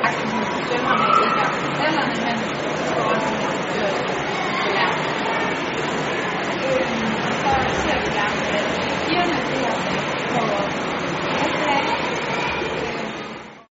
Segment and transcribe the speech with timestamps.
[0.00, 1.65] a sus instituciones americanas.